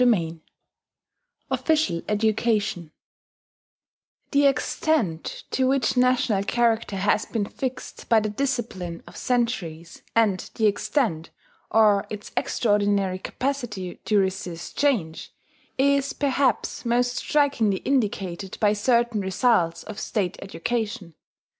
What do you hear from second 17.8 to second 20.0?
indicated by certain results of